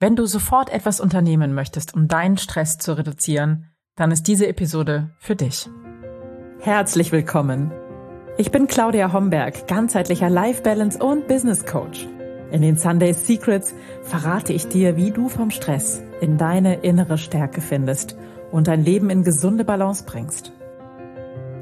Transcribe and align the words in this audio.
Wenn 0.00 0.14
du 0.14 0.26
sofort 0.26 0.70
etwas 0.70 1.00
unternehmen 1.00 1.54
möchtest, 1.54 1.92
um 1.92 2.06
deinen 2.06 2.38
Stress 2.38 2.78
zu 2.78 2.96
reduzieren, 2.96 3.72
dann 3.96 4.12
ist 4.12 4.28
diese 4.28 4.46
Episode 4.46 5.10
für 5.18 5.34
dich. 5.34 5.68
Herzlich 6.60 7.10
willkommen. 7.10 7.72
Ich 8.36 8.52
bin 8.52 8.68
Claudia 8.68 9.12
Homberg, 9.12 9.66
ganzheitlicher 9.66 10.30
Life 10.30 10.62
Balance 10.62 11.02
und 11.02 11.26
Business 11.26 11.66
Coach. 11.66 12.06
In 12.52 12.62
den 12.62 12.76
Sunday 12.76 13.12
Secrets 13.12 13.74
verrate 14.02 14.52
ich 14.52 14.68
dir, 14.68 14.96
wie 14.96 15.10
du 15.10 15.28
vom 15.28 15.50
Stress 15.50 16.00
in 16.20 16.38
deine 16.38 16.76
innere 16.76 17.18
Stärke 17.18 17.60
findest 17.60 18.16
und 18.52 18.68
dein 18.68 18.84
Leben 18.84 19.10
in 19.10 19.24
gesunde 19.24 19.64
Balance 19.64 20.04
bringst. 20.06 20.52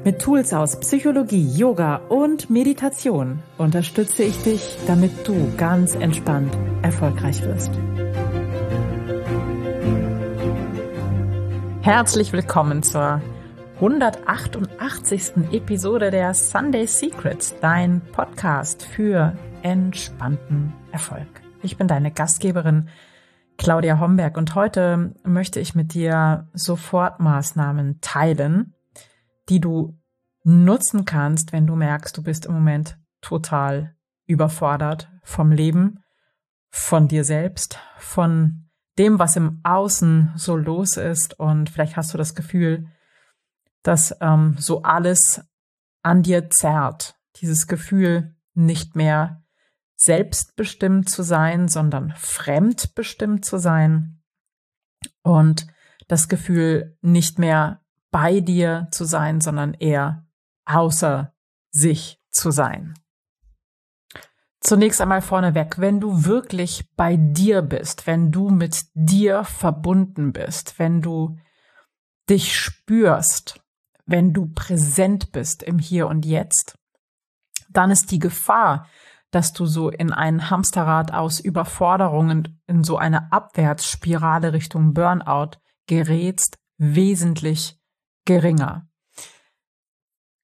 Mit 0.05 0.19
Tools 0.19 0.53
aus 0.53 0.79
Psychologie, 0.79 1.49
Yoga 1.57 1.95
und 2.07 2.51
Meditation 2.51 3.39
unterstütze 3.57 4.21
ich 4.23 4.37
dich, 4.43 4.77
damit 4.85 5.27
du 5.27 5.51
ganz 5.57 5.95
entspannt 5.95 6.55
erfolgreich 6.83 7.41
wirst. 7.41 7.71
Herzlich 11.87 12.33
willkommen 12.33 12.83
zur 12.83 13.21
188. 13.75 15.53
Episode 15.53 16.11
der 16.11 16.33
Sunday 16.33 16.85
Secrets, 16.85 17.55
dein 17.61 18.01
Podcast 18.11 18.83
für 18.83 19.37
entspannten 19.61 20.73
Erfolg. 20.91 21.41
Ich 21.63 21.77
bin 21.77 21.87
deine 21.87 22.11
Gastgeberin 22.11 22.89
Claudia 23.57 24.01
Homberg 24.01 24.35
und 24.35 24.53
heute 24.53 25.15
möchte 25.23 25.61
ich 25.61 25.75
mit 25.75 25.93
dir 25.93 26.49
Sofortmaßnahmen 26.51 28.01
teilen, 28.01 28.73
die 29.47 29.61
du 29.61 29.97
nutzen 30.43 31.05
kannst, 31.05 31.53
wenn 31.53 31.67
du 31.67 31.77
merkst, 31.77 32.17
du 32.17 32.21
bist 32.21 32.47
im 32.47 32.53
Moment 32.55 32.97
total 33.21 33.95
überfordert 34.25 35.09
vom 35.23 35.53
Leben, 35.53 36.03
von 36.69 37.07
dir 37.07 37.23
selbst, 37.23 37.79
von 37.97 38.66
dem, 38.97 39.19
was 39.19 39.35
im 39.35 39.59
Außen 39.63 40.33
so 40.35 40.55
los 40.55 40.97
ist. 40.97 41.39
Und 41.39 41.69
vielleicht 41.69 41.97
hast 41.97 42.13
du 42.13 42.17
das 42.17 42.35
Gefühl, 42.35 42.87
dass 43.83 44.15
ähm, 44.21 44.55
so 44.57 44.81
alles 44.83 45.41
an 46.03 46.23
dir 46.23 46.49
zerrt. 46.49 47.19
Dieses 47.37 47.67
Gefühl, 47.67 48.35
nicht 48.53 48.95
mehr 48.95 49.43
selbstbestimmt 49.95 51.09
zu 51.09 51.23
sein, 51.23 51.67
sondern 51.67 52.13
fremdbestimmt 52.15 53.45
zu 53.45 53.57
sein. 53.57 54.21
Und 55.21 55.67
das 56.07 56.27
Gefühl, 56.27 56.97
nicht 57.01 57.39
mehr 57.39 57.81
bei 58.11 58.39
dir 58.39 58.87
zu 58.91 59.05
sein, 59.05 59.41
sondern 59.41 59.73
eher 59.73 60.25
außer 60.65 61.33
sich 61.71 62.21
zu 62.29 62.51
sein. 62.51 62.93
Zunächst 64.59 65.01
einmal 65.01 65.21
vorneweg, 65.21 65.79
wenn 65.79 65.99
du 65.99 66.25
wirklich 66.25 66.89
bei 66.95 67.15
dir 67.15 67.61
bist, 67.61 68.07
wenn 68.07 68.31
du 68.31 68.49
mit 68.49 68.85
dir 68.93 69.43
verbunden 69.43 70.33
bist, 70.33 70.79
wenn 70.79 71.01
du 71.01 71.37
dich 72.29 72.57
spürst, 72.57 73.61
wenn 74.05 74.33
du 74.33 74.47
präsent 74.47 75.31
bist 75.31 75.63
im 75.63 75.79
Hier 75.79 76.07
und 76.07 76.25
Jetzt, 76.25 76.77
dann 77.69 77.91
ist 77.91 78.11
die 78.11 78.19
Gefahr, 78.19 78.87
dass 79.31 79.53
du 79.53 79.65
so 79.65 79.89
in 79.89 80.13
ein 80.13 80.49
Hamsterrad 80.49 81.13
aus 81.13 81.39
Überforderungen, 81.39 82.61
in 82.65 82.83
so 82.83 82.97
eine 82.97 83.31
Abwärtsspirale 83.31 84.53
Richtung 84.53 84.93
Burnout 84.93 85.57
gerätst, 85.85 86.57
wesentlich 86.77 87.79
geringer. 88.25 88.87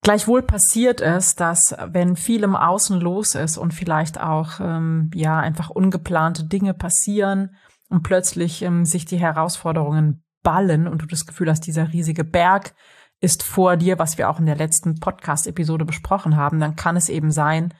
Gleichwohl 0.03 0.41
passiert 0.41 0.99
es, 0.99 1.35
dass 1.35 1.75
wenn 1.85 2.15
viel 2.15 2.43
im 2.43 2.55
Außen 2.55 2.99
los 2.99 3.35
ist 3.35 3.57
und 3.57 3.73
vielleicht 3.73 4.19
auch 4.19 4.59
ähm, 4.59 5.11
ja 5.13 5.39
einfach 5.39 5.69
ungeplante 5.69 6.43
Dinge 6.43 6.73
passieren 6.73 7.55
und 7.89 8.01
plötzlich 8.01 8.63
ähm, 8.63 8.83
sich 8.83 9.05
die 9.05 9.19
Herausforderungen 9.19 10.23
ballen 10.41 10.87
und 10.87 11.03
du 11.03 11.05
das 11.05 11.27
Gefühl 11.27 11.51
hast, 11.51 11.67
dieser 11.67 11.93
riesige 11.93 12.23
Berg 12.23 12.73
ist 13.19 13.43
vor 13.43 13.77
dir, 13.77 13.99
was 13.99 14.17
wir 14.17 14.29
auch 14.29 14.39
in 14.39 14.47
der 14.47 14.55
letzten 14.55 14.99
Podcast-Episode 14.99 15.85
besprochen 15.85 16.35
haben, 16.35 16.59
dann 16.59 16.75
kann 16.75 16.97
es 16.97 17.07
eben 17.07 17.31
sein, 17.31 17.71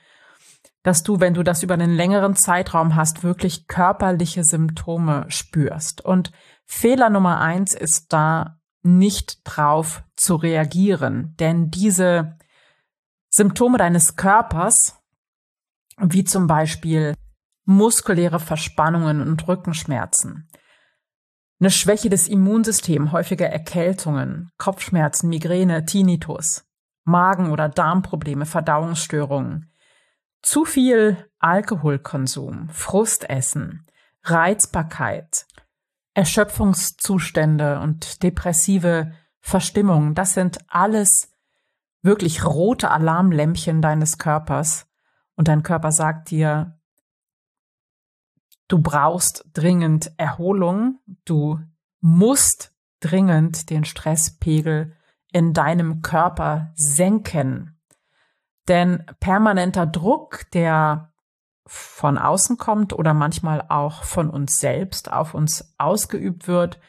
dass 0.84 1.02
du, 1.02 1.20
wenn 1.20 1.34
du 1.34 1.42
das 1.42 1.64
über 1.64 1.74
einen 1.74 1.96
längeren 1.96 2.36
Zeitraum 2.36 2.96
hast, 2.96 3.24
wirklich 3.24 3.68
körperliche 3.68 4.44
Symptome 4.44 5.26
spürst. 5.30 6.06
Und 6.06 6.32
Fehler 6.66 7.10
Nummer 7.10 7.40
eins 7.40 7.74
ist 7.74 8.14
da 8.14 8.60
nicht 8.84 9.40
drauf 9.44 10.04
zu 10.22 10.36
reagieren. 10.36 11.36
Denn 11.40 11.72
diese 11.72 12.38
Symptome 13.30 13.78
deines 13.78 14.16
Körpers, 14.16 15.02
wie 15.98 16.24
zum 16.24 16.48
Beispiel 16.48 17.16
muskuläre 17.66 18.40
Verspannungen 18.40 19.22
und 19.22 19.48
Rückenschmerzen, 19.48 20.48
eine 21.60 21.72
Schwäche 21.72 22.10
des 22.10 22.28
Immunsystems, 22.28 23.12
häufige 23.12 23.46
Erkältungen, 23.46 24.52
Kopfschmerzen, 24.58 25.30
Migräne, 25.30 25.86
Tinnitus, 25.86 26.66
Magen- 27.04 27.52
oder 27.52 27.70
Darmprobleme, 27.70 28.46
Verdauungsstörungen, 28.46 29.72
zu 30.42 30.66
viel 30.66 31.30
Alkoholkonsum, 31.40 32.70
Frustessen, 32.70 33.86
Reizbarkeit, 34.24 35.46
Erschöpfungszustände 36.16 37.80
und 37.80 38.24
depressive 38.24 39.14
Verstimmung, 39.42 40.16
das 40.16 40.34
sind 40.34 40.60
alles 40.68 41.32
wirklich 42.02 42.46
rote 42.46 42.92
Alarmlämpchen 42.92 43.82
deines 43.82 44.18
Körpers. 44.18 44.88
Und 45.36 45.48
dein 45.48 45.64
Körper 45.64 45.92
sagt 45.92 46.30
dir, 46.30 46.80
du 48.68 48.82
brauchst 48.82 49.46
dringend 49.54 50.12
Erholung, 50.18 51.00
du 51.26 51.60
musst 52.00 52.74
dringend 53.00 53.70
den 53.70 53.84
Stresspegel 53.86 54.96
in 55.32 55.54
deinem 55.54 56.02
Körper 56.02 56.72
senken. 56.76 57.80
Denn 58.68 59.06
permanenter 59.20 59.88
Druck, 59.88 60.50
der 60.54 61.12
von 61.66 62.18
außen 62.18 62.58
kommt 62.58 62.94
oder 62.94 63.14
manchmal 63.14 63.66
auch 63.70 64.04
von 64.04 64.30
uns 64.30 64.60
selbst 64.60 65.12
auf 65.12 65.34
uns 65.34 65.74
ausgeübt 65.78 66.48
wird, 66.48 66.80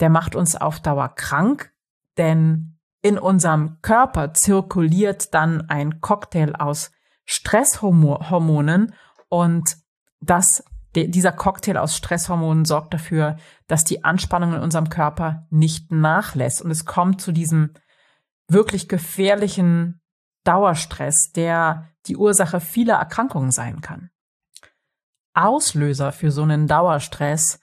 der 0.00 0.10
macht 0.10 0.34
uns 0.34 0.56
auf 0.56 0.80
Dauer 0.80 1.08
krank, 1.14 1.71
denn 2.18 2.78
in 3.02 3.18
unserem 3.18 3.78
Körper 3.82 4.32
zirkuliert 4.32 5.34
dann 5.34 5.68
ein 5.68 6.00
Cocktail 6.00 6.54
aus 6.54 6.92
Stresshormonen 7.24 8.94
und 9.28 9.76
das, 10.20 10.64
dieser 10.94 11.32
Cocktail 11.32 11.78
aus 11.78 11.96
Stresshormonen 11.96 12.64
sorgt 12.64 12.94
dafür, 12.94 13.36
dass 13.66 13.84
die 13.84 14.04
Anspannung 14.04 14.54
in 14.54 14.60
unserem 14.60 14.88
Körper 14.88 15.46
nicht 15.50 15.90
nachlässt 15.90 16.62
und 16.62 16.70
es 16.70 16.84
kommt 16.84 17.20
zu 17.20 17.32
diesem 17.32 17.74
wirklich 18.48 18.88
gefährlichen 18.88 20.00
Dauerstress, 20.44 21.32
der 21.34 21.88
die 22.06 22.16
Ursache 22.16 22.60
vieler 22.60 22.96
Erkrankungen 22.96 23.50
sein 23.50 23.80
kann. 23.80 24.10
Auslöser 25.34 26.12
für 26.12 26.30
so 26.30 26.42
einen 26.42 26.66
Dauerstress 26.66 27.60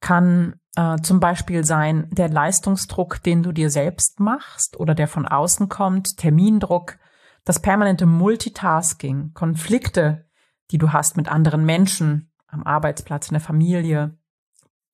kann 0.00 0.60
äh, 0.76 0.96
zum 1.02 1.20
Beispiel 1.20 1.64
sein 1.64 2.08
der 2.10 2.28
Leistungsdruck, 2.28 3.22
den 3.22 3.42
du 3.42 3.52
dir 3.52 3.70
selbst 3.70 4.20
machst 4.20 4.78
oder 4.78 4.94
der 4.94 5.08
von 5.08 5.26
außen 5.26 5.68
kommt, 5.68 6.16
Termindruck, 6.16 6.98
das 7.44 7.60
permanente 7.60 8.06
Multitasking, 8.06 9.32
Konflikte, 9.34 10.26
die 10.70 10.78
du 10.78 10.92
hast 10.92 11.16
mit 11.16 11.28
anderen 11.28 11.64
Menschen 11.64 12.32
am 12.46 12.62
Arbeitsplatz, 12.62 13.28
in 13.28 13.34
der 13.34 13.40
Familie, 13.40 14.16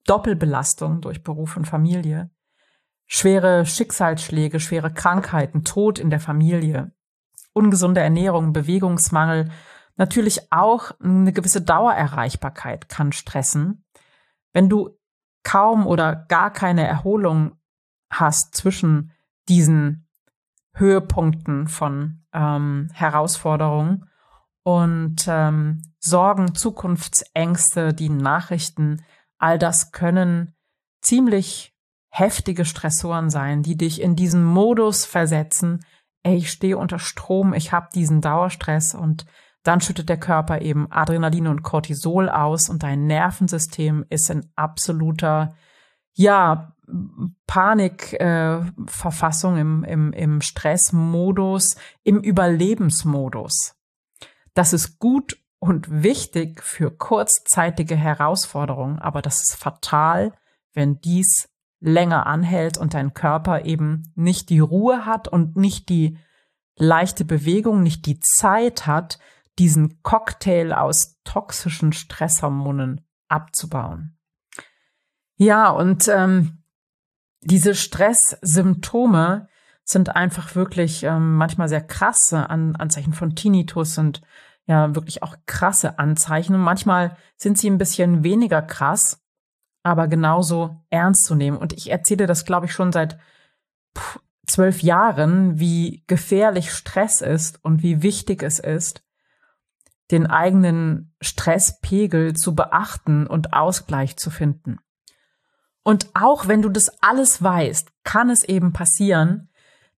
Doppelbelastung 0.07 1.01
durch 1.01 1.23
Beruf 1.23 1.57
und 1.57 1.67
Familie, 1.67 2.31
schwere 3.07 3.67
Schicksalsschläge, 3.67 4.61
schwere 4.61 4.93
Krankheiten, 4.93 5.65
Tod 5.65 5.99
in 5.99 6.11
der 6.11 6.21
Familie, 6.21 6.93
ungesunde 7.53 8.01
Ernährung, 8.01 8.53
Bewegungsmangel, 8.53 9.51
natürlich 9.97 10.53
auch 10.53 10.93
eine 11.01 11.33
gewisse 11.33 11.61
Dauererreichbarkeit 11.61 12.89
kann 12.89 13.13
stressen. 13.13 13.85
Wenn 14.53 14.69
du 14.69 14.98
kaum 15.43 15.87
oder 15.87 16.15
gar 16.29 16.53
keine 16.53 16.87
Erholung 16.87 17.53
hast 18.11 18.55
zwischen 18.55 19.13
diesen 19.49 20.09
Höhepunkten 20.75 21.69
von 21.69 22.25
ähm, 22.33 22.89
Herausforderungen 22.93 24.09
und 24.63 25.27
ähm, 25.27 25.83
Sorgen, 25.99 26.55
Zukunftsängste, 26.55 27.95
die 27.95 28.11
Nachrichten, 28.11 29.03
all 29.39 29.59
das 29.59 29.93
können 29.93 30.55
ziemlich 31.01 31.75
heftige 32.11 32.65
Stressoren 32.65 33.31
sein, 33.31 33.63
die 33.63 33.77
dich 33.77 34.01
in 34.01 34.17
diesen 34.17 34.45
Modus 34.45 35.05
versetzen, 35.05 35.85
ey, 36.23 36.37
ich 36.37 36.51
stehe 36.51 36.79
unter 36.79 36.99
Strom, 36.99 37.55
ich 37.55 37.73
habe 37.73 37.89
diesen 37.95 38.21
Dauerstress 38.21 38.95
und 38.95 39.27
dann 39.69 39.81
schüttet 39.83 40.09
der 40.09 40.19
Körper 40.19 40.63
eben 40.63 40.91
Adrenalin 40.91 41.47
und 41.47 41.63
Cortisol 41.63 42.31
aus 42.31 42.71
und 42.71 42.83
dein 42.83 43.07
Nervensystem 43.07 44.07
ist 44.09 44.31
in 44.31 44.51
absoluter, 44.57 45.55
ja, 46.15 46.75
Panikverfassung, 47.47 49.57
äh, 49.57 49.61
im, 49.61 49.85
im, 49.85 50.15
im 50.15 50.41
Stressmodus, 50.41 51.77
im 52.03 52.21
Überlebensmodus. 52.21 53.75
Das 54.55 54.73
ist 54.73 54.99
gut 54.99 55.37
und 55.59 56.03
wichtig 56.03 56.63
für 56.63 56.91
kurzzeitige 56.91 57.95
Herausforderungen, 57.95 58.99
aber 58.99 59.21
das 59.21 59.43
ist 59.43 59.57
fatal, 59.57 60.33
wenn 60.73 60.99
dies 61.03 61.51
länger 61.81 62.27
anhält 62.27 62.79
und 62.79 62.95
dein 62.95 63.13
Körper 63.13 63.67
eben 63.67 64.15
nicht 64.15 64.49
die 64.49 64.61
Ruhe 64.61 65.05
hat 65.05 65.29
und 65.29 65.57
nicht 65.57 65.91
die 65.91 66.17
leichte 66.77 67.27
Bewegung, 67.27 67.83
nicht 67.83 68.07
die 68.07 68.19
Zeit 68.21 68.87
hat, 68.87 69.19
diesen 69.59 70.03
Cocktail 70.03 70.73
aus 70.73 71.21
toxischen 71.25 71.93
Stresshormonen 71.93 73.07
abzubauen. 73.29 74.19
Ja, 75.37 75.71
und 75.71 76.09
ähm, 76.09 76.63
diese 77.41 77.75
Stresssymptome 77.75 79.49
sind 79.85 80.15
einfach 80.15 80.55
wirklich 80.55 81.05
ähm, 81.05 81.35
manchmal 81.35 81.69
sehr 81.69 81.81
krasse 81.81 82.51
An 82.51 82.77
Anzeichen 82.77 83.13
von 83.13 83.35
Tinnitus 83.35 83.95
sind 83.95 84.21
ja 84.67 84.95
wirklich 84.95 85.23
auch 85.23 85.37
krasse 85.47 85.99
Anzeichen. 85.99 86.55
Und 86.55 86.61
manchmal 86.61 87.17
sind 87.37 87.57
sie 87.57 87.71
ein 87.71 87.79
bisschen 87.79 88.23
weniger 88.23 88.61
krass, 88.61 89.25
aber 89.83 90.09
genauso 90.09 90.85
ernst 90.91 91.25
zu 91.25 91.35
nehmen. 91.35 91.57
Und 91.57 91.73
ich 91.73 91.91
erzähle 91.91 92.27
das, 92.27 92.45
glaube 92.45 92.67
ich, 92.67 92.73
schon 92.73 92.93
seit 92.93 93.19
zwölf 94.47 94.83
Jahren, 94.83 95.59
wie 95.59 96.05
gefährlich 96.07 96.73
Stress 96.73 97.21
ist 97.21 97.65
und 97.65 97.83
wie 97.83 98.03
wichtig 98.03 98.43
es 98.43 98.59
ist, 98.59 99.03
den 100.11 100.27
eigenen 100.27 101.15
Stresspegel 101.21 102.35
zu 102.35 102.55
beachten 102.55 103.27
und 103.27 103.53
Ausgleich 103.53 104.17
zu 104.17 104.31
finden. 104.31 104.79
Und 105.83 106.09
auch 106.15 106.49
wenn 106.49 106.63
du 106.63 106.69
das 106.69 106.91
alles 107.03 107.43
weißt, 107.43 107.91
kann 108.05 108.31
es 108.31 108.45
eben 108.45 108.73
passieren, 108.73 109.51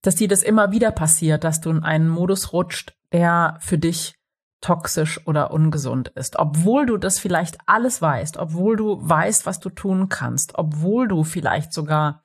dass 0.03 0.17
dir 0.17 0.29
das 0.29 0.43
immer 0.43 0.73
wieder 0.73 0.91
passiert, 0.93 1.45
dass 1.45 1.61
du 1.61 1.71
in 1.71 1.83
einen 1.83 2.09
Modus 2.09 2.53
rutscht, 2.53 2.95
der 3.12 3.59
für 3.61 3.79
dich 3.79 4.15
toxisch 4.61 5.27
oder 5.27 5.51
ungesund 5.51 6.09
ist. 6.09 6.39
Obwohl 6.39 6.87
du 6.87 6.97
das 6.97 7.19
vielleicht 7.19 7.59
alles 7.67 8.03
weißt, 8.03 8.37
obwohl 8.37 8.77
du 8.77 8.99
weißt, 9.01 9.47
was 9.47 9.61
du 9.61 9.71
tun 9.71 10.09
kannst, 10.09 10.57
obwohl 10.57 11.09
du 11.09 11.25
vielleicht 11.25 11.73
sogar 11.73 12.23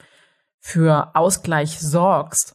für 0.60 1.16
Ausgleich 1.16 1.80
sorgst, 1.80 2.55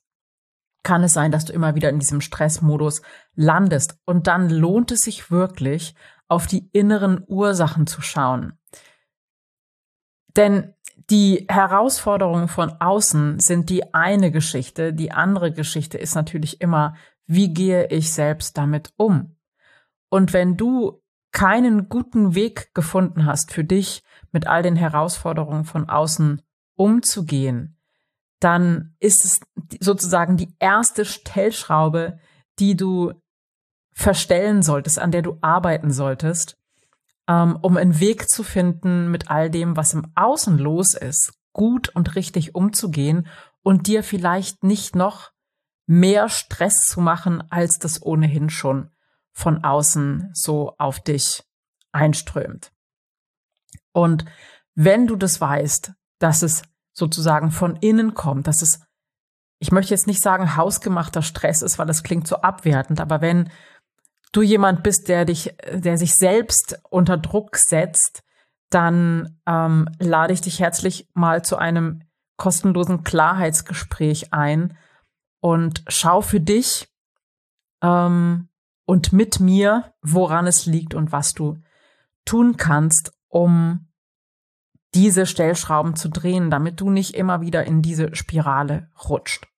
kann 0.83 1.03
es 1.03 1.13
sein, 1.13 1.31
dass 1.33 1.45
du 1.45 1.53
immer 1.53 1.75
wieder 1.75 1.91
in 1.91 1.99
diesem 1.99 2.21
Stressmodus 2.21 3.03
landest. 3.35 3.99
Und 4.05 4.27
dann 4.27 4.49
lohnt 4.49 4.91
es 4.93 5.01
sich 5.01 5.31
wirklich, 5.31 5.95
auf 6.29 6.47
die 6.47 6.69
inneren 6.73 7.25
Ursachen 7.27 7.87
zu 7.87 8.03
schauen. 8.03 8.55
Denn 10.37 10.75
die 11.11 11.47
Herausforderungen 11.49 12.47
von 12.47 12.71
außen 12.81 13.41
sind 13.41 13.69
die 13.69 13.95
eine 13.95 14.31
Geschichte. 14.31 14.93
Die 14.93 15.11
andere 15.11 15.53
Geschichte 15.53 15.99
ist 15.99 16.15
natürlich 16.15 16.61
immer, 16.61 16.95
wie 17.27 17.53
gehe 17.53 17.89
ich 17.89 18.13
selbst 18.13 18.57
damit 18.57 18.93
um? 18.97 19.37
Und 20.09 20.33
wenn 20.33 20.57
du 20.57 21.03
keinen 21.33 21.89
guten 21.89 22.35
Weg 22.35 22.75
gefunden 22.75 23.27
hast 23.27 23.53
für 23.53 23.65
dich, 23.65 24.05
mit 24.33 24.47
all 24.47 24.63
den 24.63 24.77
Herausforderungen 24.77 25.65
von 25.65 25.89
außen 25.89 26.43
umzugehen, 26.77 27.80
dann 28.41 28.95
ist 28.99 29.25
es 29.25 29.41
sozusagen 29.81 30.37
die 30.37 30.55
erste 30.59 31.05
Stellschraube, 31.05 32.19
die 32.59 32.77
du 32.77 33.13
verstellen 33.93 34.63
solltest, 34.63 34.99
an 34.99 35.13
der 35.13 35.23
du 35.23 35.39
arbeiten 35.43 35.91
solltest, 35.91 36.59
ähm, 37.29 37.59
um 37.61 37.77
einen 37.77 38.01
Weg 38.01 38.29
zu 38.29 38.43
finden, 38.43 39.11
mit 39.11 39.31
all 39.31 39.51
dem, 39.51 39.77
was 39.77 39.95
im 39.95 40.11
Außen 40.15 40.59
los 40.59 40.95
ist, 40.95 41.35
gut 41.53 41.91
und 41.91 42.15
richtig 42.17 42.55
umzugehen 42.55 43.29
und 43.63 43.87
dir 43.87 44.03
vielleicht 44.03 44.65
nicht 44.65 44.97
noch 44.97 45.33
mehr 45.87 46.29
Stress 46.29 46.87
zu 46.87 47.01
machen, 47.01 47.43
als 47.51 47.79
das 47.79 48.03
ohnehin 48.03 48.49
schon 48.49 48.91
von 49.33 49.65
außen 49.65 50.31
so 50.33 50.75
auf 50.79 51.01
dich 51.01 51.43
einströmt. 51.93 52.73
Und 53.93 54.25
wenn 54.75 55.07
du 55.07 55.17
das 55.17 55.41
weißt, 55.41 55.93
dass 56.19 56.43
es 56.43 56.63
sozusagen 56.93 57.51
von 57.51 57.77
innen 57.77 58.15
kommt, 58.15 58.47
dass 58.47 58.63
es, 58.63 58.81
ich 59.59 59.73
möchte 59.73 59.95
jetzt 59.95 60.07
nicht 60.07 60.21
sagen 60.21 60.57
hausgemachter 60.57 61.23
Stress 61.23 61.63
ist, 61.63 61.79
weil 61.79 61.87
das 61.87 62.03
klingt 62.03 62.27
so 62.27 62.37
abwertend, 62.37 63.01
aber 63.01 63.21
wenn 63.21 63.51
du 64.33 64.43
jemand 64.43 64.83
bist, 64.83 65.09
der 65.09 65.25
dich, 65.25 65.55
der 65.73 65.99
sich 65.99 66.15
selbst 66.15 66.81
unter 66.91 67.17
Druck 67.17 67.57
setzt, 67.57 68.23
dann 68.71 69.41
ähm, 69.47 69.89
lade 69.99 70.33
ich 70.33 70.41
dich 70.41 70.61
herzlich 70.61 71.09
mal 71.15 71.45
zu 71.45 71.57
einem 71.57 72.03
kostenlosen 72.37 73.03
Klarheitsgespräch 73.05 74.33
ein 74.33 74.77
und 75.41 75.83
schau 75.89 76.21
für 76.21 76.41
dich, 76.41 76.91
ähm, 77.83 78.49
und 78.85 79.13
mit 79.13 79.39
mir, 79.39 79.95
woran 80.03 80.47
es 80.47 80.67
liegt 80.67 80.95
und 80.95 81.13
was 81.13 81.33
du 81.33 81.63
tun 82.25 82.57
kannst, 82.57 83.13
um 83.29 83.87
diese 84.95 85.27
Stellschrauben 85.27 85.97
zu 85.97 86.09
drehen, 86.09 86.51
damit 86.51 86.81
du 86.81 86.89
nicht 86.91 87.15
immer 87.15 87.41
wieder 87.41 87.65
in 87.65 87.83
diese 87.83 88.15
Spirale 88.15 88.89
rutscht. 89.09 89.49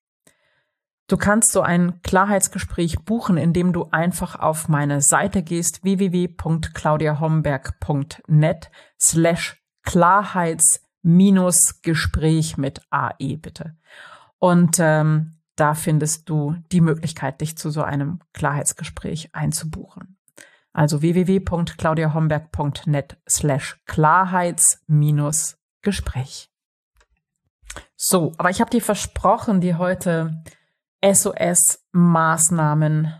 Du 1.09 1.17
kannst 1.17 1.51
so 1.53 1.63
ein 1.63 2.01
Klarheitsgespräch 2.03 3.05
buchen, 3.05 3.37
indem 3.37 3.73
du 3.73 3.89
einfach 3.91 4.39
auf 4.39 4.69
meine 4.69 5.03
Seite 5.03 5.43
gehst, 5.43 5.83
www.claudiahomberg.net 5.85 8.71
slash 8.99 9.63
Klarheits-Gespräch 9.83 12.57
mit 12.57 12.81
AE 12.91 13.37
bitte. 13.37 13.77
Und 14.39 14.77
ähm, 14.79 15.41
da 15.57 15.75
findest 15.75 16.31
du 16.31 16.55
die 16.73 16.81
Möglichkeit, 16.81 17.41
dich 17.41 17.59
zu 17.59 17.71
so 17.71 17.83
einem 17.83 18.21
Klarheitsgespräch 18.33 19.35
einzubuchen. 19.35 20.17
Also 20.73 21.03
www.claudiahomberg.net 21.03 23.19
slash 23.29 23.83
Klarheits-Gespräch. 23.87 26.49
So, 27.97 28.33
aber 28.39 28.51
ich 28.51 28.61
habe 28.61 28.71
dir 28.71 28.83
versprochen, 28.83 29.61
dir 29.61 29.79
heute 29.79 30.43
SOS-Maßnahmen 31.05 33.15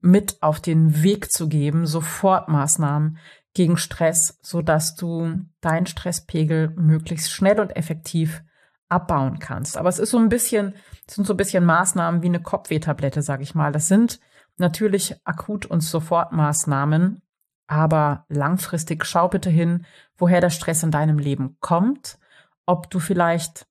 mit 0.00 0.42
auf 0.42 0.60
den 0.60 1.02
Weg 1.02 1.32
zu 1.32 1.48
geben, 1.48 1.86
Sofortmaßnahmen 1.86 3.18
gegen 3.54 3.76
Stress, 3.76 4.38
so 4.42 4.62
dass 4.62 4.94
du 4.94 5.40
deinen 5.60 5.86
Stresspegel 5.86 6.70
möglichst 6.76 7.30
schnell 7.30 7.60
und 7.60 7.74
effektiv 7.74 8.42
abbauen 8.88 9.38
kannst. 9.38 9.76
Aber 9.76 9.88
es 9.88 9.98
ist 9.98 10.10
so 10.10 10.18
ein 10.18 10.28
bisschen, 10.28 10.74
es 11.08 11.14
sind 11.14 11.26
so 11.26 11.34
ein 11.34 11.38
bisschen 11.38 11.64
Maßnahmen 11.64 12.22
wie 12.22 12.28
eine 12.28 12.40
Kopfwehtablette, 12.40 13.22
sage 13.22 13.42
ich 13.42 13.54
mal. 13.54 13.72
Das 13.72 13.88
sind 13.88 14.20
natürlich 14.58 15.16
Akut- 15.24 15.66
und 15.66 15.80
Sofortmaßnahmen, 15.80 17.22
aber 17.66 18.24
langfristig 18.28 19.04
schau 19.04 19.28
bitte 19.28 19.50
hin, 19.50 19.86
woher 20.16 20.40
der 20.40 20.50
Stress 20.50 20.82
in 20.82 20.90
deinem 20.90 21.18
Leben 21.18 21.56
kommt, 21.60 22.18
ob 22.64 22.90
du 22.90 22.98
vielleicht 22.98 23.66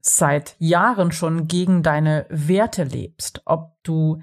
seit 0.00 0.56
Jahren 0.58 1.12
schon 1.12 1.46
gegen 1.46 1.82
deine 1.82 2.26
Werte 2.28 2.84
lebst, 2.84 3.42
ob 3.44 3.76
du 3.82 4.22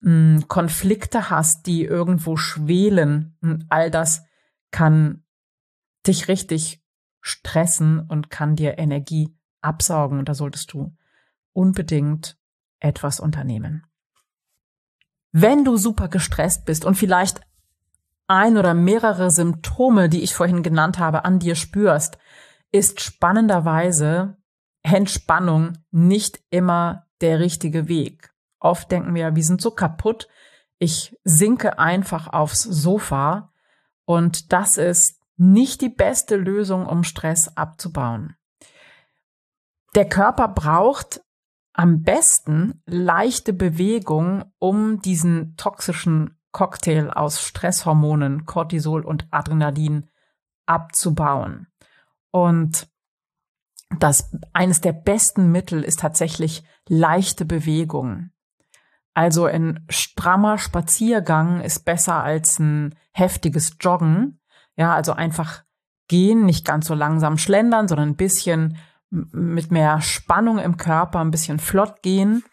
mh, 0.00 0.10
hm, 0.10 0.48
Konflikte 0.48 1.30
hast, 1.30 1.66
die 1.66 1.84
irgendwo 1.84 2.36
schwelen. 2.36 3.36
All 3.68 3.90
das 3.90 4.24
kann 4.70 5.24
dich 6.06 6.28
richtig 6.28 6.82
stressen 7.20 8.00
und 8.00 8.28
kann 8.28 8.54
dir 8.54 8.78
Energie 8.78 9.34
absaugen 9.62 10.18
und 10.18 10.28
da 10.28 10.34
solltest 10.34 10.72
du 10.74 10.94
unbedingt 11.52 12.36
etwas 12.80 13.18
unternehmen. 13.18 13.86
Wenn 15.36 15.64
du 15.64 15.76
super 15.76 16.06
gestresst 16.06 16.64
bist 16.64 16.84
und 16.84 16.94
vielleicht 16.94 17.40
ein 18.28 18.56
oder 18.56 18.72
mehrere 18.72 19.32
Symptome, 19.32 20.08
die 20.08 20.22
ich 20.22 20.32
vorhin 20.32 20.62
genannt 20.62 21.00
habe, 21.00 21.24
an 21.24 21.40
dir 21.40 21.56
spürst, 21.56 22.18
ist 22.70 23.00
spannenderweise 23.00 24.36
Entspannung 24.84 25.72
nicht 25.90 26.38
immer 26.50 27.08
der 27.20 27.40
richtige 27.40 27.88
Weg. 27.88 28.32
Oft 28.60 28.92
denken 28.92 29.12
wir, 29.16 29.34
wir 29.34 29.42
sind 29.42 29.60
so 29.60 29.72
kaputt, 29.72 30.28
ich 30.78 31.18
sinke 31.24 31.80
einfach 31.80 32.32
aufs 32.32 32.62
Sofa 32.62 33.52
und 34.04 34.52
das 34.52 34.76
ist 34.76 35.18
nicht 35.36 35.80
die 35.80 35.88
beste 35.88 36.36
Lösung, 36.36 36.86
um 36.86 37.02
Stress 37.02 37.56
abzubauen. 37.56 38.36
Der 39.96 40.08
Körper 40.08 40.46
braucht 40.46 41.24
am 41.74 42.02
besten 42.02 42.82
leichte 42.86 43.52
Bewegung, 43.52 44.44
um 44.58 45.02
diesen 45.02 45.56
toxischen 45.56 46.38
Cocktail 46.52 47.10
aus 47.10 47.42
Stresshormonen, 47.42 48.46
Cortisol 48.46 49.04
und 49.04 49.26
Adrenalin 49.32 50.08
abzubauen. 50.66 51.66
Und 52.30 52.88
das 53.98 54.34
eines 54.52 54.80
der 54.80 54.92
besten 54.92 55.52
Mittel 55.52 55.82
ist 55.82 56.00
tatsächlich 56.00 56.64
leichte 56.88 57.44
Bewegung. 57.44 58.30
Also 59.12 59.44
ein 59.44 59.84
strammer 59.88 60.58
Spaziergang 60.58 61.60
ist 61.60 61.84
besser 61.84 62.22
als 62.22 62.58
ein 62.58 62.94
heftiges 63.12 63.76
Joggen. 63.80 64.40
Ja, 64.76 64.94
also 64.94 65.12
einfach 65.12 65.64
gehen, 66.08 66.44
nicht 66.44 66.64
ganz 66.64 66.86
so 66.86 66.94
langsam 66.94 67.38
schlendern, 67.38 67.88
sondern 67.88 68.10
ein 68.10 68.16
bisschen 68.16 68.76
mit 69.14 69.70
mehr 69.70 70.00
Spannung 70.00 70.58
im 70.58 70.76
Körper 70.76 71.20
ein 71.20 71.30
bisschen 71.30 71.58
flott 71.58 72.02
gehen, 72.02 72.44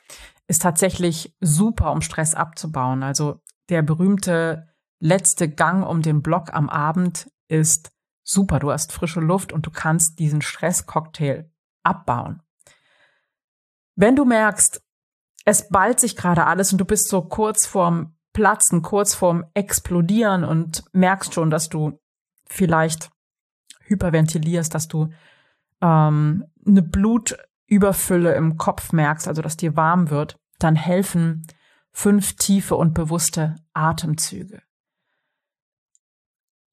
ist 0.48 0.62
tatsächlich 0.62 1.36
super, 1.40 1.92
um 1.92 2.02
Stress 2.02 2.36
abzubauen. 2.36 3.04
Also 3.04 3.42
der 3.70 3.82
berühmte 3.82 4.68
letzte 5.00 5.50
Gang 5.50 5.88
um 5.88 6.02
den 6.02 6.22
Block 6.22 6.54
am 6.54 6.70
Abend 6.70 7.32
ist 7.48 7.92
super. 8.24 8.60
Du 8.60 8.72
hast 8.72 8.92
frische 8.92 9.20
Luft 9.20 9.52
und 9.52 9.66
du 9.66 9.72
kannst 9.72 10.20
diesen 10.20 10.42
Stresscocktail 10.42 11.50
abbauen. 11.84 12.44
Wenn 13.96 14.16
du 14.16 14.26
merkst, 14.26 14.82
es 15.46 15.70
ballt 15.70 16.00
sich 16.00 16.16
gerade 16.16 16.46
alles 16.46 16.72
und 16.72 16.78
du 16.78 16.86
bist 16.86 17.08
so 17.08 17.24
kurz 17.24 17.66
vorm 17.66 18.16
Platzen, 18.34 18.82
kurz 18.82 19.14
vorm 19.14 19.46
Explodieren 19.54 20.44
und 20.44 20.84
merkst 20.94 21.34
schon, 21.34 21.50
dass 21.50 21.70
du 21.70 22.00
vielleicht 22.46 23.10
hyperventilierst, 23.86 24.74
dass 24.74 24.88
du 24.88 25.10
ähm, 25.82 26.46
eine 26.66 26.82
Blutüberfülle 26.82 28.34
im 28.36 28.58
Kopf 28.58 28.94
merkst, 28.94 29.28
also 29.28 29.42
dass 29.42 29.58
dir 29.58 29.76
warm 29.76 30.10
wird, 30.10 30.40
dann 30.60 30.76
helfen 30.76 31.48
fünf 31.92 32.36
tiefe 32.36 32.76
und 32.76 32.94
bewusste 32.94 33.56
Atemzüge. 33.74 34.62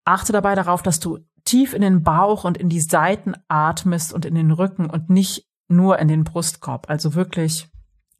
Achte 0.05 0.33
dabei 0.33 0.55
darauf, 0.55 0.83
dass 0.83 1.01
du 1.01 1.19
tief 1.45 1.75
in 1.75 1.83
den 1.83 2.03
Bauch 2.03 2.45
und 2.45 2.57
in 2.57 2.69
die 2.69 2.81
Seiten 2.81 3.35
atmest 3.49 4.13
und 4.13 4.25
in 4.25 4.35
den 4.35 4.51
Rücken 4.51 4.89
und 4.89 5.11
nicht 5.11 5.49
nur 5.69 5.99
in 5.99 6.09
den 6.09 6.25
Brustkorb, 6.25 6.89
also 6.89 7.15
wirklich 7.15 7.71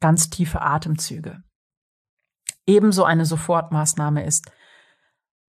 ganz 0.01 0.31
tiefe 0.31 0.61
Atemzüge. 0.61 1.43
Ebenso 2.67 3.05
eine 3.05 3.25
Sofortmaßnahme 3.25 4.25
ist, 4.25 4.51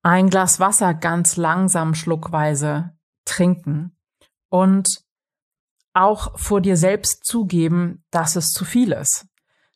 ein 0.02 0.30
Glas 0.30 0.60
Wasser 0.60 0.94
ganz 0.94 1.36
langsam 1.36 1.94
schluckweise 1.94 2.98
trinken 3.26 3.98
und 4.50 5.04
auch 5.94 6.38
vor 6.38 6.62
dir 6.62 6.78
selbst 6.78 7.26
zugeben, 7.26 8.04
dass 8.12 8.36
es 8.36 8.52
zu 8.52 8.66
viel 8.66 8.92
ist. 8.92 9.28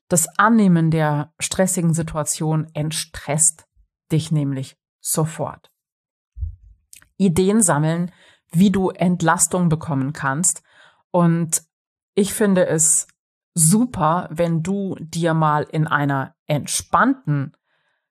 Das 0.10 0.28
Annehmen 0.38 0.92
der 0.92 1.34
stressigen 1.40 1.94
Situation 1.94 2.68
entstresst 2.74 3.66
dich 4.12 4.32
nämlich 4.32 4.78
sofort. 5.00 5.72
Ideen 7.18 7.62
sammeln, 7.62 8.12
wie 8.52 8.72
du 8.72 8.90
Entlastung 8.90 9.70
bekommen 9.70 10.14
kannst. 10.14 10.62
Und 11.12 11.64
ich 12.16 12.34
finde 12.34 12.68
es 12.68 13.08
super, 13.54 14.30
wenn 14.32 14.64
du 14.64 14.96
dir 15.00 15.34
mal 15.34 15.64
in 15.64 15.88
einer 15.88 16.36
entspannten 16.48 17.56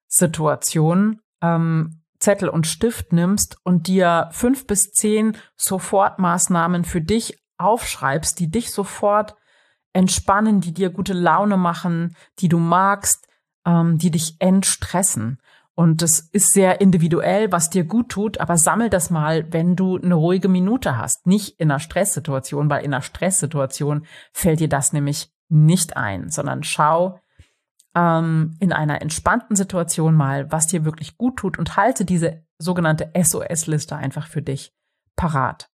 Situation 0.09 1.21
ähm, 1.41 2.03
Zettel 2.19 2.49
und 2.49 2.67
Stift 2.67 3.13
nimmst 3.13 3.57
und 3.65 3.89
dir 3.89 4.29
fünf 4.33 4.67
bis 4.67 4.93
zehn 4.93 5.37
Sofortmaßnahmen 5.57 6.85
für 6.85 7.01
dich 7.01 7.42
aufschreibst, 7.63 8.39
die 8.39 8.51
dich 8.51 8.73
sofort 8.73 9.37
entspannen, 9.93 10.61
die 10.61 10.73
dir 10.73 10.91
gute 10.91 11.13
Laune 11.13 11.57
machen, 11.57 12.17
die 12.39 12.49
du 12.49 12.59
magst, 12.59 13.29
ähm, 13.67 13.99
die 13.99 14.11
dich 14.11 14.37
entstressen. 14.39 15.39
Und 15.75 16.03
es 16.03 16.21
ist 16.21 16.53
sehr 16.53 16.81
individuell, 16.81 17.51
was 17.51 17.71
dir 17.71 17.85
gut 17.85 18.11
tut, 18.11 18.39
aber 18.39 18.59
sammel 18.59 18.91
das 18.91 19.11
mal, 19.11 19.51
wenn 19.53 19.75
du 19.75 19.99
eine 19.99 20.15
ruhige 20.15 20.49
Minute 20.49 20.99
hast. 20.99 21.27
Nicht 21.27 21.59
in 21.59 21.71
einer 21.71 21.81
Stresssituation, 21.81 22.69
weil 22.69 22.85
in 22.85 22.93
einer 22.93 23.03
Stresssituation 23.03 24.07
fällt 24.33 24.61
dir 24.61 24.69
das 24.69 24.93
nämlich 24.93 25.33
nicht 25.49 25.97
ein, 25.97 26.29
sondern 26.29 26.63
schau 26.63 27.21
ähm, 27.95 28.57
in 28.61 28.73
einer 28.73 29.01
entspannten 29.01 29.57
Situation 29.57 30.15
mal, 30.15 30.51
was 30.53 30.67
dir 30.67 30.85
wirklich 30.85 31.17
gut 31.17 31.39
tut 31.39 31.59
und 31.59 31.77
halte 31.77 32.05
diese 32.05 32.45
sogenannte 32.59 33.11
SOS-Liste 33.21 33.97
einfach 33.97 34.27
für 34.27 34.43
dich 34.43 34.75
parat. 35.17 35.72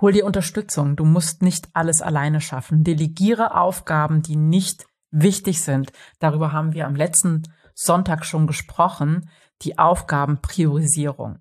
Hol 0.00 0.12
dir 0.12 0.26
Unterstützung. 0.26 0.96
Du 0.96 1.04
musst 1.04 1.42
nicht 1.42 1.68
alles 1.72 2.02
alleine 2.02 2.40
schaffen. 2.40 2.84
Delegiere 2.84 3.54
Aufgaben, 3.54 4.22
die 4.22 4.36
nicht 4.36 4.86
wichtig 5.10 5.62
sind. 5.62 5.92
Darüber 6.18 6.52
haben 6.52 6.74
wir 6.74 6.86
am 6.86 6.96
letzten 6.96 7.42
Sonntag 7.74 8.24
schon 8.24 8.46
gesprochen, 8.46 9.30
die 9.62 9.78
Aufgabenpriorisierung. 9.78 11.38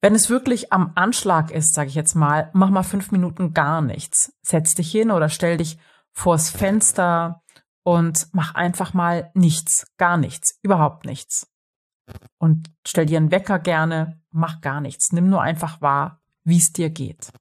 Wenn 0.00 0.14
es 0.14 0.30
wirklich 0.30 0.72
am 0.72 0.92
Anschlag 0.94 1.50
ist, 1.50 1.74
sage 1.74 1.88
ich 1.88 1.94
jetzt 1.94 2.14
mal, 2.14 2.50
mach 2.52 2.70
mal 2.70 2.82
fünf 2.82 3.10
Minuten 3.10 3.54
gar 3.54 3.80
nichts. 3.80 4.32
Setz 4.42 4.74
dich 4.74 4.90
hin 4.90 5.10
oder 5.10 5.28
stell 5.28 5.56
dich 5.56 5.78
vors 6.12 6.50
Fenster 6.50 7.42
und 7.82 8.28
mach 8.32 8.54
einfach 8.54 8.94
mal 8.94 9.30
nichts, 9.34 9.86
gar 9.96 10.16
nichts, 10.16 10.58
überhaupt 10.62 11.06
nichts. 11.06 11.50
Und 12.38 12.70
stell 12.86 13.06
dir 13.06 13.18
einen 13.18 13.30
Wecker 13.30 13.58
gerne, 13.58 14.20
mach 14.30 14.60
gar 14.60 14.80
nichts. 14.80 15.12
Nimm 15.12 15.28
nur 15.28 15.42
einfach 15.42 15.80
wahr, 15.80 16.20
wie 16.46 16.58
es 16.58 16.72
dir 16.72 16.90
geht. 16.90 17.32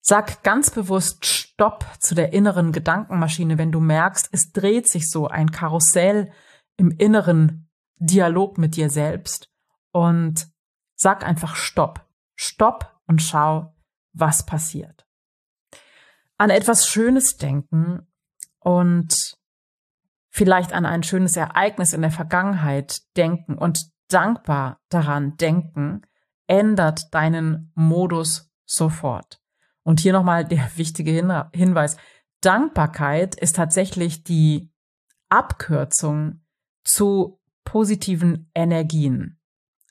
Sag 0.00 0.42
ganz 0.42 0.70
bewusst 0.70 1.26
Stopp 1.26 1.84
zu 2.00 2.14
der 2.14 2.32
inneren 2.32 2.72
Gedankenmaschine, 2.72 3.58
wenn 3.58 3.70
du 3.70 3.80
merkst, 3.80 4.30
es 4.32 4.50
dreht 4.50 4.88
sich 4.88 5.08
so 5.08 5.28
ein 5.28 5.52
Karussell 5.52 6.32
im 6.76 6.90
inneren 6.90 7.68
Dialog 7.96 8.56
mit 8.56 8.76
dir 8.76 8.88
selbst 8.88 9.50
und 9.92 10.48
sag 10.96 11.24
einfach 11.24 11.54
Stopp. 11.54 12.06
Stopp 12.34 12.98
und 13.06 13.20
schau, 13.20 13.74
was 14.12 14.46
passiert. 14.46 15.06
An 16.38 16.48
etwas 16.48 16.88
Schönes 16.88 17.36
denken 17.36 18.06
und 18.58 19.14
vielleicht 20.30 20.72
an 20.72 20.86
ein 20.86 21.02
schönes 21.02 21.36
Ereignis 21.36 21.92
in 21.92 22.00
der 22.00 22.10
Vergangenheit 22.10 23.02
denken 23.16 23.58
und 23.58 23.90
dankbar 24.08 24.80
daran 24.88 25.36
denken, 25.36 26.02
ändert 26.50 27.14
deinen 27.14 27.70
Modus 27.76 28.50
sofort. 28.66 29.40
Und 29.84 30.00
hier 30.00 30.12
nochmal 30.12 30.44
der 30.44 30.68
wichtige 30.76 31.12
Hinweis. 31.52 31.96
Dankbarkeit 32.40 33.36
ist 33.36 33.56
tatsächlich 33.56 34.24
die 34.24 34.72
Abkürzung 35.28 36.44
zu 36.84 37.40
positiven 37.64 38.50
Energien. 38.54 39.38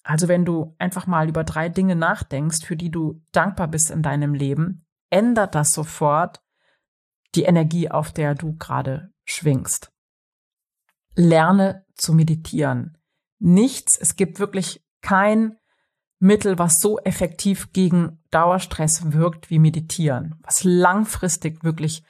Also 0.03 0.27
wenn 0.27 0.43
du 0.43 0.75
einfach 0.79 1.07
mal 1.07 1.29
über 1.29 1.43
drei 1.43 1.69
Dinge 1.69 1.95
nachdenkst, 1.95 2.65
für 2.65 2.75
die 2.75 2.91
du 2.91 3.21
dankbar 3.31 3.67
bist 3.67 3.89
in 3.89 4.01
deinem 4.01 4.33
Leben, 4.33 4.85
ändert 5.09 5.55
das 5.55 5.73
sofort 5.73 6.43
die 7.35 7.43
Energie, 7.43 7.89
auf 7.89 8.11
der 8.11 8.35
du 8.35 8.57
gerade 8.57 9.13
schwingst. 9.23 9.93
Lerne 11.15 11.85
zu 11.95 12.13
meditieren. 12.13 12.97
Nichts, 13.37 13.97
es 13.97 14.15
gibt 14.15 14.39
wirklich 14.39 14.83
kein 15.01 15.59
Mittel, 16.19 16.59
was 16.59 16.79
so 16.79 16.99
effektiv 16.99 17.71
gegen 17.71 18.19
Dauerstress 18.29 19.13
wirkt 19.13 19.49
wie 19.49 19.59
Meditieren, 19.59 20.35
was 20.43 20.63
langfristig 20.63 21.63
wirklich 21.63 22.03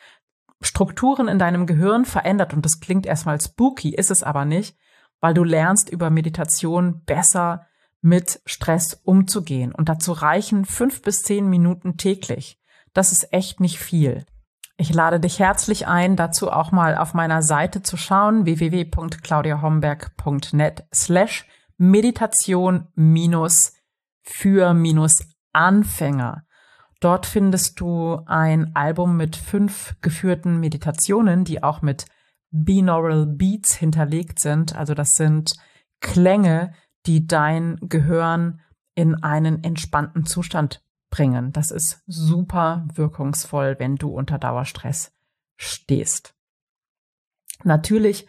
Strukturen 0.62 1.28
in 1.28 1.39
deinem 1.39 1.68
Gehirn 1.68 2.06
verändert. 2.06 2.54
Und 2.54 2.66
das 2.66 2.80
klingt 2.80 3.06
erstmal 3.06 3.39
spooky, 3.39 3.94
ist 3.94 4.12
es 4.12 4.24
aber 4.24 4.46
nicht, 4.46 4.75
weil 5.22 5.34
du 5.34 5.44
lernst 5.44 5.89
über 5.89 6.10
Meditation 6.10 7.04
besser 7.06 7.66
mit 8.01 8.42
Stress 8.46 9.01
umzugehen. 9.04 9.74
Und 9.74 9.89
dazu 9.89 10.12
reichen 10.12 10.66
fünf 10.66 11.01
bis 11.01 11.24
zehn 11.24 11.50
Minuten 11.50 11.98
täglich. 11.98 12.60
Das 12.94 13.12
ist 13.12 13.34
echt 13.34 13.60
nicht 13.60 13.80
viel. 13.80 14.25
Ich 14.78 14.94
lade 14.94 15.20
dich 15.20 15.39
herzlich 15.39 15.88
ein, 15.88 16.16
dazu 16.16 16.51
auch 16.51 16.72
mal 16.72 16.96
auf 16.98 17.13
meiner 17.13 17.42
Seite 17.42 17.82
zu 17.84 17.98
schauen, 17.98 18.46
www.claudiahomberg.net 18.46 20.86
slash 20.94 21.46
Meditation 21.78 22.88
minus 22.96 23.74
für 24.22 24.74
minus 24.74 25.24
Anfänger. 25.54 26.44
Dort 27.00 27.26
findest 27.26 27.80
du 27.80 28.22
ein 28.26 28.76
Album 28.76 29.16
mit 29.16 29.36
fünf 29.36 29.96
geführten 30.02 30.60
Meditationen, 30.60 31.46
die 31.46 31.64
auch 31.64 31.82
mit 31.82 32.06
Binaural 32.52 33.26
Beats 33.26 33.76
hinterlegt 33.76 34.40
sind. 34.40 34.76
Also 34.76 34.94
das 34.94 35.14
sind 35.14 35.56
Klänge, 36.02 36.74
die 37.06 37.26
dein 37.26 37.78
Gehirn 37.82 38.62
in 38.96 39.24
einen 39.24 39.64
entspannten 39.64 40.26
Zustand 40.26 40.84
bringen. 41.10 41.54
Das 41.54 41.72
ist 41.72 42.04
super 42.06 42.86
wirkungsvoll, 42.94 43.78
wenn 43.80 43.96
du 43.96 44.10
unter 44.10 44.38
Dauerstress 44.38 45.14
stehst. 45.56 46.36
Natürlich 47.64 48.28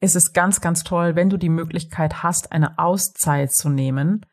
ist 0.00 0.16
es 0.16 0.32
ganz, 0.32 0.60
ganz 0.60 0.84
toll, 0.84 1.14
wenn 1.16 1.30
du 1.30 1.36
die 1.36 1.48
Möglichkeit 1.48 2.22
hast, 2.22 2.52
eine 2.52 2.78
Auszeit 2.78 3.52
zu 3.52 3.68
nehmen 3.68 4.26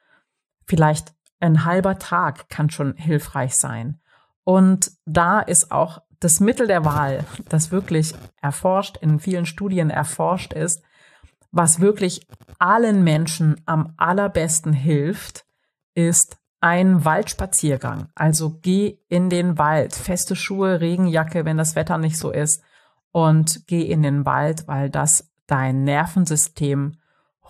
Vielleicht 0.70 1.14
ein 1.40 1.66
halber 1.66 1.98
Tag 1.98 2.48
kann 2.48 2.70
schon 2.70 2.94
hilfreich 2.96 3.56
sein. 3.56 4.00
Und 4.44 4.92
da 5.06 5.40
ist 5.40 5.72
auch 5.72 6.04
das 6.20 6.40
Mittel 6.40 6.68
der 6.68 6.86
Wahl, 6.86 7.26
das 7.50 7.72
wirklich 7.72 8.14
erforscht, 8.40 8.98
in 8.98 9.20
vielen 9.20 9.48
Studien 9.48 9.90
erforscht 9.90 10.54
ist, 10.54 10.84
was 11.52 11.80
wirklich 11.80 12.28
allen 12.60 13.04
Menschen 13.04 13.60
am 13.66 13.94
allerbesten 13.98 14.72
hilft, 14.72 15.46
ist 15.96 16.38
ein 16.62 17.04
Waldspaziergang. 17.04 18.10
Also 18.14 18.60
geh 18.62 19.00
in 19.08 19.32
den 19.32 19.58
Wald, 19.58 19.96
feste 19.96 20.36
Schuhe, 20.36 20.82
Regenjacke, 20.82 21.46
wenn 21.46 21.58
das 21.58 21.76
Wetter 21.76 21.98
nicht 21.98 22.18
so 22.18 22.30
ist, 22.30 22.62
und 23.12 23.66
geh 23.66 23.82
in 23.82 24.04
den 24.04 24.24
Wald, 24.28 24.68
weil 24.68 24.92
das 24.92 25.32
dein 25.48 25.84
Nervensystem 25.84 26.98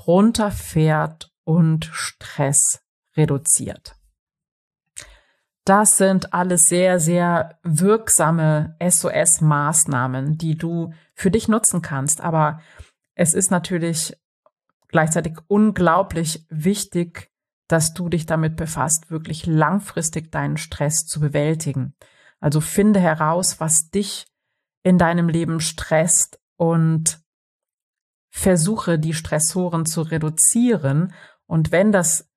runterfährt 0.07 1.33
und 1.43 1.89
Stress 1.91 2.81
reduziert. 3.19 3.95
Das 5.65 5.97
sind 5.97 6.33
alles 6.33 6.63
sehr, 6.63 6.99
sehr 6.99 7.59
wirksame 7.61 8.75
SOS-Maßnahmen, 8.79 10.38
die 10.38 10.57
du 10.57 10.93
für 11.13 11.29
dich 11.29 11.47
nutzen 11.47 11.83
kannst. 11.83 12.21
Aber 12.21 12.61
es 13.13 13.35
ist 13.35 13.51
natürlich 13.51 14.17
gleichzeitig 14.88 15.38
unglaublich 15.47 16.45
wichtig, 16.49 17.29
dass 17.67 17.93
du 17.93 18.09
dich 18.09 18.25
damit 18.25 18.55
befasst, 18.55 19.11
wirklich 19.11 19.45
langfristig 19.45 20.31
deinen 20.31 20.57
Stress 20.57 21.05
zu 21.05 21.19
bewältigen. 21.19 21.93
Also 22.39 22.61
finde 22.61 22.99
heraus, 22.99 23.59
was 23.59 23.91
dich 23.91 24.25
in 24.81 24.97
deinem 24.97 25.29
Leben 25.29 25.59
stresst 25.59 26.39
und 26.55 27.19
versuche 28.31 28.97
die 28.97 29.13
Stressoren 29.13 29.85
zu 29.85 30.01
reduzieren. 30.01 31.13
Und 31.45 31.71
wenn 31.71 31.91
das 31.91 32.28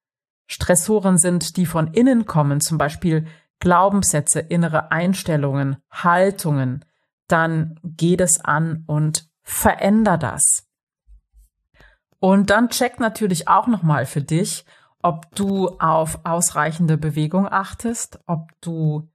Stressoren 0.52 1.16
sind, 1.16 1.56
die 1.56 1.64
von 1.64 1.88
innen 1.88 2.26
kommen, 2.26 2.60
zum 2.60 2.76
Beispiel 2.76 3.26
Glaubenssätze, 3.58 4.40
innere 4.40 4.90
Einstellungen, 4.90 5.76
Haltungen, 5.90 6.84
dann 7.26 7.80
geht 7.84 8.20
es 8.20 8.44
an 8.44 8.84
und 8.86 9.30
veränder 9.42 10.18
das. 10.18 10.68
Und 12.18 12.50
dann 12.50 12.68
check 12.68 13.00
natürlich 13.00 13.48
auch 13.48 13.66
nochmal 13.66 14.04
für 14.04 14.20
dich, 14.20 14.66
ob 15.00 15.34
du 15.34 15.68
auf 15.78 16.20
ausreichende 16.24 16.98
Bewegung 16.98 17.48
achtest, 17.48 18.20
ob 18.26 18.50
du 18.60 19.08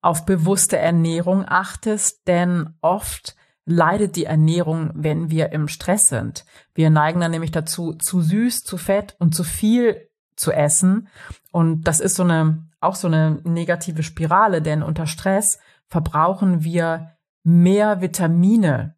auf 0.00 0.24
bewusste 0.24 0.78
Ernährung 0.78 1.44
achtest, 1.44 2.28
denn 2.28 2.74
oft 2.82 3.34
leidet 3.66 4.14
die 4.14 4.26
Ernährung, 4.26 4.92
wenn 4.94 5.30
wir 5.30 5.50
im 5.50 5.66
Stress 5.66 6.06
sind. 6.06 6.44
Wir 6.72 6.88
neigen 6.88 7.20
dann 7.20 7.32
nämlich 7.32 7.50
dazu, 7.50 7.94
zu 7.94 8.20
süß, 8.20 8.62
zu 8.62 8.76
fett 8.76 9.16
und 9.18 9.34
zu 9.34 9.42
viel 9.42 10.08
zu 10.36 10.52
essen. 10.52 11.08
Und 11.52 11.84
das 11.84 12.00
ist 12.00 12.16
so 12.16 12.22
eine, 12.22 12.66
auch 12.80 12.94
so 12.94 13.08
eine 13.08 13.40
negative 13.44 14.02
Spirale, 14.02 14.62
denn 14.62 14.82
unter 14.82 15.06
Stress 15.06 15.58
verbrauchen 15.86 16.64
wir 16.64 17.16
mehr 17.42 18.00
Vitamine. 18.00 18.96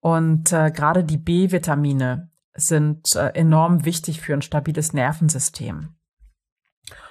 Und 0.00 0.52
äh, 0.52 0.70
gerade 0.70 1.04
die 1.04 1.18
B-Vitamine 1.18 2.30
sind 2.54 3.14
äh, 3.16 3.28
enorm 3.30 3.84
wichtig 3.84 4.20
für 4.20 4.34
ein 4.34 4.42
stabiles 4.42 4.92
Nervensystem. 4.92 5.94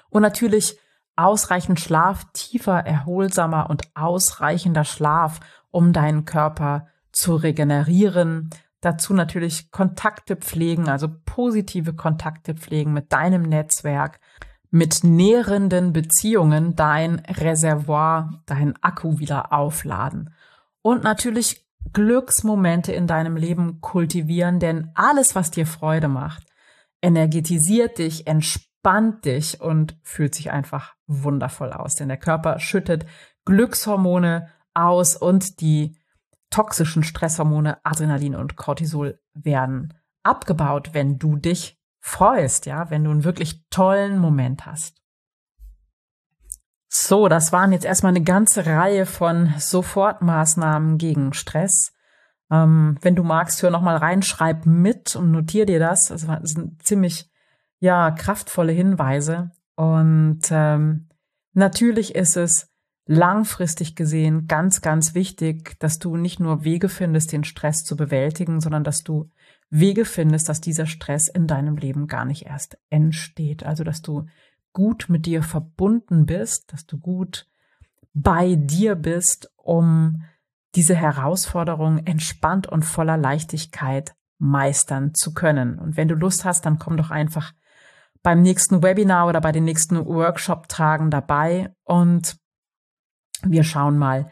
Und 0.09 0.21
natürlich 0.21 0.77
ausreichend 1.15 1.79
Schlaf, 1.79 2.25
tiefer, 2.33 2.85
erholsamer 2.85 3.69
und 3.69 3.83
ausreichender 3.95 4.83
Schlaf, 4.83 5.39
um 5.71 5.93
deinen 5.93 6.25
Körper 6.25 6.87
zu 7.11 7.35
regenerieren. 7.35 8.49
Dazu 8.83 9.13
natürlich 9.13 9.71
Kontakte 9.71 10.35
pflegen, 10.35 10.89
also 10.89 11.07
positive 11.23 11.93
Kontakte 11.93 12.53
pflegen 12.53 12.91
mit 12.91 13.13
deinem 13.13 13.43
Netzwerk, 13.43 14.19
mit 14.71 15.05
nährenden 15.05 15.93
Beziehungen 15.93 16.75
dein 16.75 17.19
Reservoir, 17.19 18.41
dein 18.45 18.75
Akku 18.83 19.19
wieder 19.19 19.53
aufladen. 19.53 20.33
Und 20.81 21.01
natürlich 21.01 21.65
Glücksmomente 21.93 22.91
in 22.91 23.07
deinem 23.07 23.37
Leben 23.37 23.79
kultivieren, 23.79 24.59
denn 24.59 24.91
alles, 24.95 25.33
was 25.33 25.49
dir 25.49 25.65
Freude 25.65 26.09
macht, 26.09 26.43
energetisiert 27.01 27.99
dich, 27.99 28.27
entspannt 28.27 29.23
dich 29.23 29.61
und 29.61 29.95
fühlt 30.03 30.35
sich 30.35 30.51
einfach 30.51 30.93
wundervoll 31.07 31.71
aus. 31.71 31.95
Denn 31.95 32.09
der 32.09 32.17
Körper 32.17 32.59
schüttet 32.59 33.05
Glückshormone 33.45 34.49
aus 34.73 35.15
und 35.15 35.61
die 35.61 35.95
toxischen 36.53 37.03
Stresshormone 37.03 37.83
Adrenalin 37.83 38.35
und 38.35 38.55
Cortisol 38.55 39.19
werden 39.33 39.93
abgebaut, 40.21 40.91
wenn 40.93 41.17
du 41.17 41.35
dich 41.35 41.79
freust, 41.99 42.67
ja, 42.67 42.89
wenn 42.91 43.03
du 43.03 43.11
einen 43.11 43.23
wirklich 43.23 43.67
tollen 43.69 44.19
Moment 44.19 44.65
hast. 44.65 45.01
So, 46.89 47.27
das 47.27 47.51
waren 47.51 47.71
jetzt 47.71 47.85
erstmal 47.85 48.11
eine 48.11 48.23
ganze 48.23 48.67
Reihe 48.67 49.07
von 49.07 49.51
Sofortmaßnahmen 49.57 50.99
gegen 50.99 51.33
Stress. 51.33 51.91
Ähm, 52.51 52.99
wenn 53.01 53.15
du 53.15 53.23
magst, 53.23 53.63
hör 53.63 53.71
nochmal 53.71 53.97
rein, 53.97 54.21
schreib 54.21 54.67
mit 54.67 55.15
und 55.15 55.31
notier 55.31 55.65
dir 55.65 55.79
das. 55.79 56.09
Das 56.09 56.21
sind 56.21 56.83
ziemlich, 56.83 57.31
ja, 57.79 58.11
kraftvolle 58.11 58.73
Hinweise. 58.73 59.49
Und 59.75 60.41
ähm, 60.51 61.09
natürlich 61.53 62.13
ist 62.13 62.37
es 62.37 62.72
langfristig 63.05 63.95
gesehen 63.95 64.47
ganz, 64.47 64.81
ganz 64.81 65.13
wichtig, 65.13 65.77
dass 65.79 65.99
du 65.99 66.15
nicht 66.15 66.39
nur 66.39 66.63
Wege 66.63 66.89
findest, 66.89 67.31
den 67.31 67.43
Stress 67.43 67.83
zu 67.83 67.97
bewältigen, 67.97 68.61
sondern 68.61 68.83
dass 68.83 69.03
du 69.03 69.29
Wege 69.69 70.05
findest, 70.05 70.49
dass 70.49 70.61
dieser 70.61 70.85
Stress 70.85 71.27
in 71.27 71.47
deinem 71.47 71.77
Leben 71.77 72.07
gar 72.07 72.25
nicht 72.25 72.45
erst 72.45 72.77
entsteht. 72.89 73.65
Also, 73.65 73.83
dass 73.83 74.01
du 74.01 74.27
gut 74.71 75.05
mit 75.09 75.25
dir 75.25 75.43
verbunden 75.43 76.25
bist, 76.25 76.71
dass 76.71 76.85
du 76.85 76.97
gut 76.97 77.47
bei 78.13 78.55
dir 78.55 78.95
bist, 78.95 79.51
um 79.55 80.23
diese 80.75 80.95
Herausforderung 80.95 82.05
entspannt 82.05 82.67
und 82.67 82.83
voller 82.83 83.17
Leichtigkeit 83.17 84.15
meistern 84.39 85.13
zu 85.13 85.33
können. 85.33 85.79
Und 85.79 85.97
wenn 85.97 86.07
du 86.07 86.15
Lust 86.15 86.45
hast, 86.45 86.65
dann 86.65 86.79
komm 86.79 86.97
doch 86.97 87.11
einfach 87.11 87.53
beim 88.23 88.41
nächsten 88.41 88.81
Webinar 88.81 89.27
oder 89.27 89.41
bei 89.41 89.51
den 89.51 89.65
nächsten 89.65 90.05
Workshop-Tagen 90.05 91.11
dabei 91.11 91.73
und 91.83 92.37
wir 93.43 93.63
schauen 93.63 93.97
mal, 93.97 94.29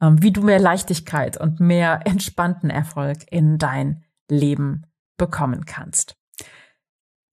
ähm, 0.00 0.22
wie 0.22 0.32
du 0.32 0.42
mehr 0.42 0.60
Leichtigkeit 0.60 1.36
und 1.36 1.60
mehr 1.60 2.00
entspannten 2.04 2.70
Erfolg 2.70 3.18
in 3.30 3.58
dein 3.58 4.04
Leben 4.28 4.86
bekommen 5.16 5.64
kannst. 5.64 6.16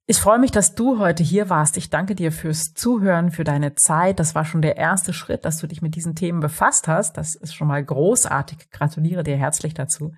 Ich 0.05 0.17
freue 0.17 0.39
mich, 0.39 0.49
dass 0.49 0.73
du 0.73 0.97
heute 0.97 1.21
hier 1.21 1.49
warst. 1.51 1.77
Ich 1.77 1.91
danke 1.91 2.15
dir 2.15 2.31
fürs 2.31 2.73
Zuhören, 2.73 3.29
für 3.29 3.43
deine 3.43 3.75
Zeit. 3.75 4.19
Das 4.19 4.33
war 4.33 4.43
schon 4.43 4.63
der 4.63 4.75
erste 4.75 5.13
Schritt, 5.13 5.45
dass 5.45 5.59
du 5.59 5.67
dich 5.67 5.83
mit 5.83 5.95
diesen 5.95 6.15
Themen 6.15 6.39
befasst 6.39 6.87
hast. 6.87 7.15
Das 7.15 7.35
ist 7.35 7.53
schon 7.53 7.67
mal 7.67 7.83
großartig. 7.83 8.71
Gratuliere 8.71 9.23
dir 9.23 9.37
herzlich 9.37 9.75
dazu. 9.75 10.13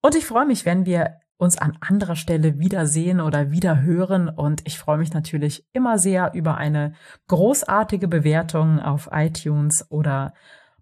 Und 0.00 0.16
ich 0.16 0.26
freue 0.26 0.46
mich, 0.46 0.66
wenn 0.66 0.84
wir 0.84 1.20
uns 1.36 1.58
an 1.58 1.76
anderer 1.80 2.16
Stelle 2.16 2.58
wiedersehen 2.58 3.20
oder 3.20 3.50
wieder 3.50 3.82
hören. 3.82 4.28
Und 4.28 4.62
ich 4.66 4.78
freue 4.78 4.98
mich 4.98 5.12
natürlich 5.12 5.66
immer 5.72 5.98
sehr 5.98 6.32
über 6.34 6.56
eine 6.56 6.94
großartige 7.28 8.08
Bewertung 8.08 8.80
auf 8.80 9.08
iTunes 9.12 9.86
oder 9.90 10.34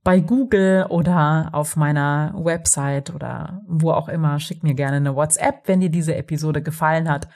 bei 0.04 0.20
Google 0.20 0.86
oder 0.88 1.50
auf 1.52 1.76
meiner 1.76 2.32
Website 2.36 3.14
oder 3.14 3.62
wo 3.66 3.92
auch 3.92 4.08
immer. 4.08 4.40
Schick 4.40 4.62
mir 4.62 4.74
gerne 4.74 4.96
eine 4.96 5.14
WhatsApp, 5.14 5.62
wenn 5.66 5.80
dir 5.80 5.90
diese 5.90 6.14
Episode 6.14 6.62
gefallen 6.62 7.08
hat. 7.08 7.28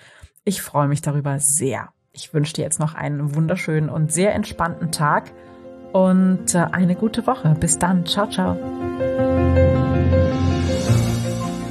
Ich 0.44 0.62
freue 0.62 0.88
mich 0.88 1.02
darüber 1.02 1.38
sehr. 1.38 1.88
Ich 2.12 2.32
wünsche 2.32 2.54
dir 2.54 2.62
jetzt 2.62 2.80
noch 2.80 2.94
einen 2.94 3.34
wunderschönen 3.34 3.90
und 3.90 4.12
sehr 4.12 4.34
entspannten 4.34 4.90
Tag 4.90 5.32
und 5.92 6.54
äh, 6.54 6.58
eine 6.72 6.94
gute 6.94 7.26
Woche. 7.26 7.54
Bis 7.60 7.78
dann. 7.78 8.06
Ciao, 8.06 8.28
ciao. 8.28 8.56